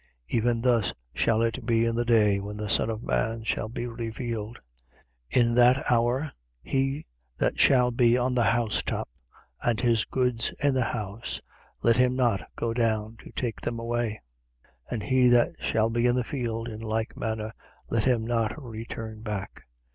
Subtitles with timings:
[0.31, 0.37] 17:30.
[0.39, 3.85] Even thus shall it be in the day when the Son of man shall be
[3.85, 4.59] revealed.
[5.31, 5.41] 17:31.
[5.41, 6.31] In that hour,
[6.63, 7.05] he
[7.37, 9.07] that shall be on the housetop,
[9.61, 11.39] and his goods in the house,
[11.83, 14.19] let him not go down to take them away:
[14.89, 17.53] and he that shall be in the field, in like manner,
[17.91, 19.65] let him not return back.